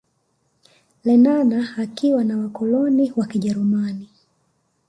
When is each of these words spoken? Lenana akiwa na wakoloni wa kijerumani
Lenana 1.05 1.73
akiwa 1.77 2.23
na 2.23 2.37
wakoloni 2.37 3.13
wa 3.15 3.25
kijerumani 3.25 4.09